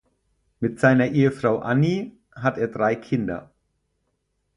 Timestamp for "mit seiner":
0.59-1.09